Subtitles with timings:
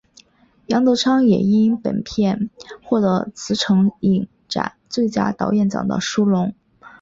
[0.65, 2.49] 杨德昌也因本片
[2.83, 6.55] 获得坎城影展最佳导演奖的殊荣。